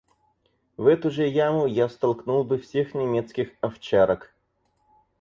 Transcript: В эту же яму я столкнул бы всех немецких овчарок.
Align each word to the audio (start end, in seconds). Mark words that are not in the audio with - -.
В 0.77 0.87
эту 0.87 1.11
же 1.11 1.27
яму 1.27 1.67
я 1.67 1.87
столкнул 1.87 2.43
бы 2.43 2.57
всех 2.57 2.95
немецких 2.95 3.51
овчарок. 3.61 4.33